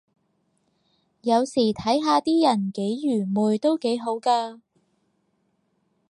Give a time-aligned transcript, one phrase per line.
[1.21, 4.59] 有時睇下啲人幾愚昧都幾好咖